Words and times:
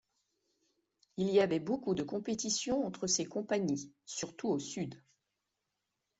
Il 1.17 1.29
y 1.29 1.39
avait 1.41 1.59
beaucoup 1.59 1.93
de 1.93 2.01
compétition 2.01 2.83
entre 2.87 3.05
ces 3.05 3.23
compagnies, 3.27 3.93
surtout 4.07 4.47
au 4.49 4.57
sud. 4.57 4.99